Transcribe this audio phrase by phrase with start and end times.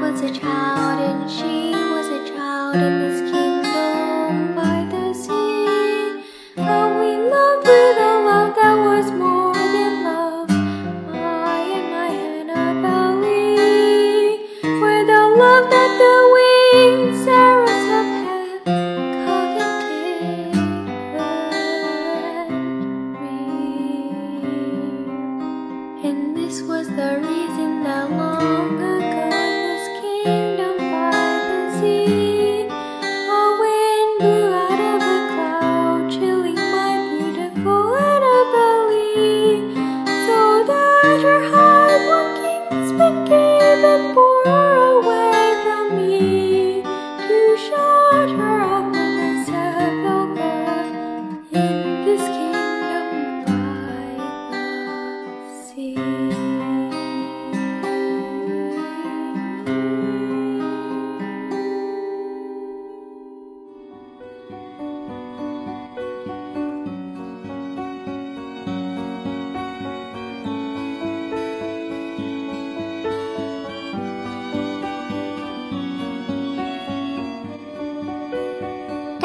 [0.00, 3.57] was a child and she was a child in this kingdom.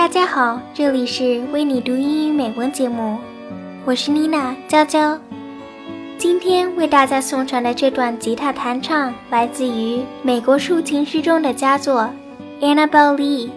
[0.03, 3.17] 大家好，这里是为你读英语美文节目，
[3.85, 5.17] 我是妮娜娇娇。
[6.17, 12.09] 今天为大家送上的这段吉他弹唱来自于美国抒情诗中的佳作
[12.61, 13.49] 《Annabel Lee》。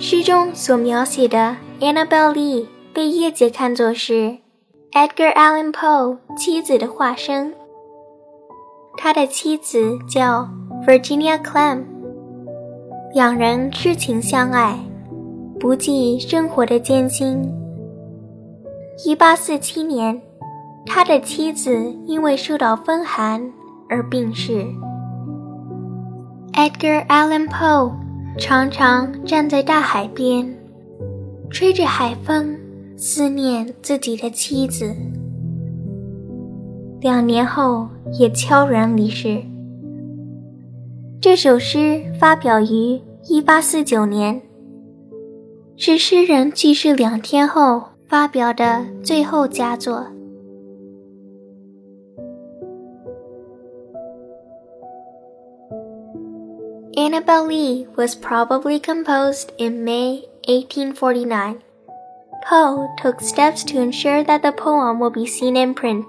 [0.00, 2.64] 诗中所描写的 Annabel Lee
[2.94, 4.38] 被业界看作是
[4.92, 7.52] Edgar Allan Poe 妻子的化身。
[8.96, 10.48] 他的妻子叫
[10.86, 11.82] Virginia Clem，
[13.14, 14.78] 两人痴情相爱，
[15.58, 17.40] 不计生活的艰辛。
[19.06, 20.20] 一八四七年，
[20.84, 23.50] 他的妻子因为受到风寒
[23.88, 24.66] 而病逝。
[26.52, 27.92] Edgar Allan Poe
[28.38, 30.54] 常常站在大海边，
[31.50, 32.58] 吹着海风，
[32.96, 34.94] 思念自己的妻子。
[37.00, 39.42] 两年后，也悄然离世。
[41.21, 44.41] 这首诗发表于一八四九年，
[45.77, 47.93] 是诗人去世两天后。
[48.13, 50.05] 发表的最后佳作。
[56.95, 61.55] Annabel Lee was probably composed in May 1849.
[62.47, 66.05] Poe took steps to ensure that the poem will be seen in print.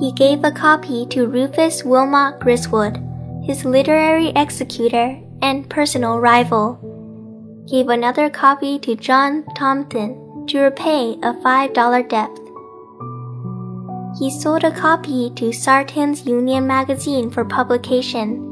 [0.00, 2.98] He gave a copy to Rufus Wilmot Griswold,
[3.47, 6.77] his literary executor and personal rival.
[7.71, 12.31] Gave another copy to John Thompson, to repay a $5 debt.
[14.19, 18.43] He sold a copy to Sartain's Union magazine for publication.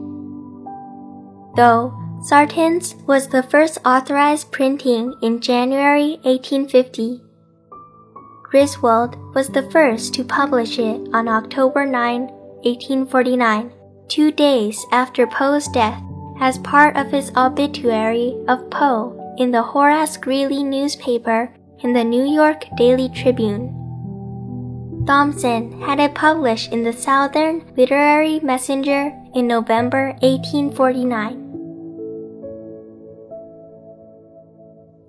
[1.56, 1.94] Though
[2.30, 7.22] Sartain's was the first authorized printing in January 1850,
[8.44, 12.22] Griswold was the first to publish it on October 9,
[12.64, 13.72] 1849,
[14.08, 16.02] two days after Poe's death,
[16.40, 22.26] as part of his obituary of Poe in the Horace Greeley newspaper in the New
[22.26, 23.74] York Daily Tribune.
[25.06, 31.46] Thompson had it published in the Southern Literary Messenger in November 1849.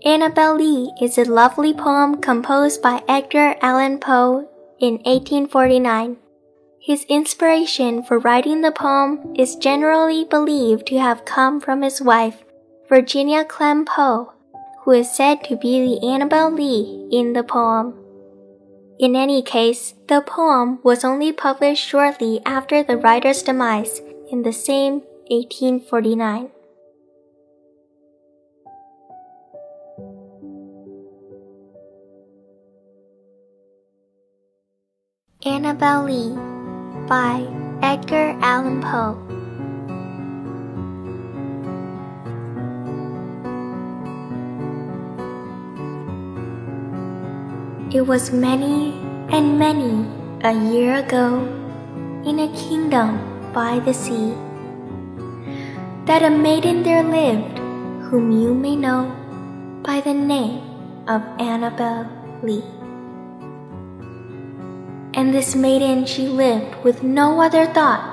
[0.05, 4.49] Annabel Lee is a lovely poem composed by Edgar Allan Poe
[4.79, 6.19] in 1849.
[6.87, 12.45] His inspiration for writing the poem is generally believed to have come from his wife,
[12.89, 14.33] Virginia Clemm Poe,
[14.85, 17.93] who is said to be the Annabel Lee in the poem.
[19.01, 24.01] In any case, the poem was only published shortly after the writer's demise
[24.31, 26.53] in the same 1849.
[35.45, 36.56] Annabel Lee
[37.07, 37.47] by
[37.83, 39.15] Edgar Allan Poe
[47.97, 48.93] It was many
[49.31, 50.05] and many
[50.43, 51.47] a year ago,
[52.27, 53.17] in a kingdom
[53.55, 54.35] by the sea,
[56.05, 57.59] that a maiden there lived
[58.11, 59.11] whom you may know
[59.83, 60.61] by the name
[61.09, 62.07] of Annabel
[62.43, 62.86] Lee.
[65.17, 68.05] And this maiden she lived with no other thought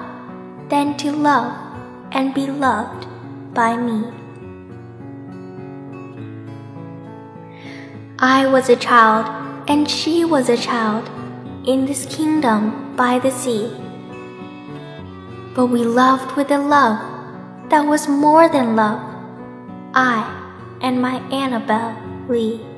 [0.69, 1.53] than to love
[2.13, 3.05] and be loved
[3.53, 4.09] by me.
[8.17, 9.27] I was a child
[9.69, 11.09] and she was a child
[11.67, 13.69] in this kingdom by the sea.
[15.53, 16.99] But we loved with a love
[17.69, 19.01] that was more than love,
[19.93, 20.23] I
[20.81, 21.95] and my Annabel
[22.27, 22.72] Lee.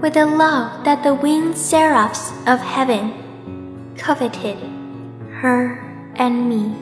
[0.00, 4.56] With a love that the winged seraphs of heaven coveted
[5.42, 5.74] her
[6.14, 6.72] and me.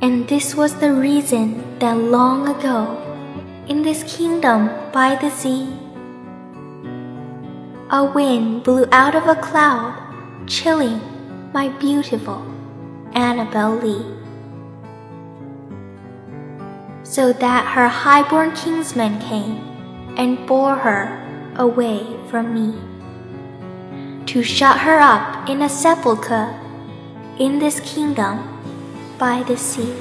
[0.00, 2.96] And this was the reason that long ago
[3.68, 5.76] in this kingdom by the sea.
[7.90, 9.92] A wind blew out of a cloud,
[10.46, 11.00] chilling
[11.52, 12.46] my beautiful
[13.12, 14.17] Annabel Lee.
[17.08, 19.56] So that her highborn kinsmen came
[20.18, 21.24] and bore her
[21.56, 22.76] away from me.
[24.26, 26.52] To shut her up in a sepulchre
[27.38, 28.60] in this kingdom
[29.18, 29.94] by the sea.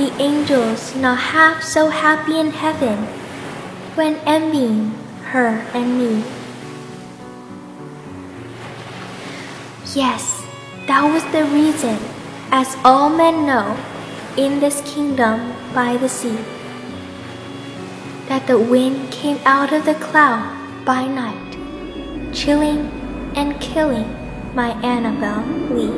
[0.00, 2.96] the angels not half so happy in heaven
[3.96, 4.88] when envying
[5.28, 6.39] her and me.
[9.94, 10.46] Yes,
[10.86, 11.98] that was the reason,
[12.52, 13.76] as all men know,
[14.36, 16.38] in this kingdom by the sea,
[18.28, 20.46] that the wind came out of the cloud
[20.84, 21.58] by night,
[22.32, 22.86] chilling
[23.34, 24.06] and killing
[24.54, 25.42] my Annabel
[25.74, 25.90] Lee.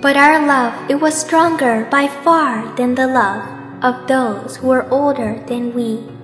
[0.00, 3.42] But our love, it was stronger by far than the love
[3.82, 6.15] of those who were older than we,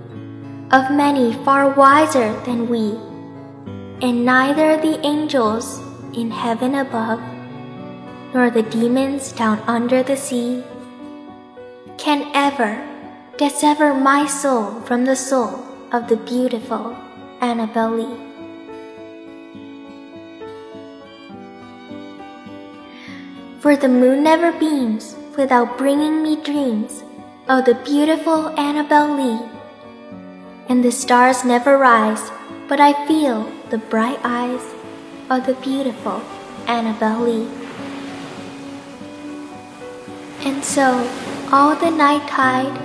[0.72, 2.96] of many far wiser than we,
[4.00, 5.78] and neither the angels
[6.16, 7.20] in heaven above,
[8.32, 10.64] nor the demons down under the sea,
[11.98, 12.80] can ever
[13.36, 15.60] dissever my soul from the soul
[15.92, 16.96] of the beautiful
[17.42, 18.16] Annabel Lee.
[23.60, 27.04] For the moon never beams without bringing me dreams
[27.46, 29.61] of the beautiful Annabel Lee.
[30.68, 32.30] And the stars never rise,
[32.68, 34.62] but I feel the bright eyes
[35.30, 36.22] of the beautiful
[36.66, 37.48] Annabel Lee.
[40.44, 41.08] And so,
[41.52, 42.78] all the night tide,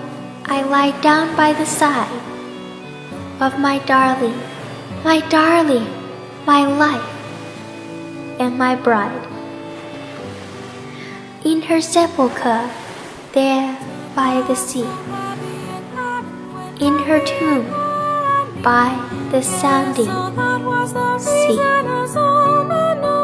[0.46, 2.22] I lie down by the side
[3.40, 4.40] of my darling,
[5.04, 5.88] my darling,
[6.46, 7.10] my life,
[8.40, 9.28] and my bride
[11.48, 12.70] in her sepulchre
[13.32, 13.78] there
[14.16, 14.84] by the sea,
[16.80, 17.66] in her tomb
[18.62, 18.90] by
[19.32, 20.06] the sounding
[21.20, 23.17] sea.